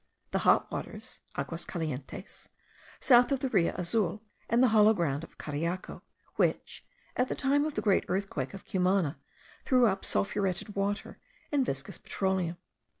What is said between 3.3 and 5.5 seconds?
of the Rio Azul, and the Hollow Ground of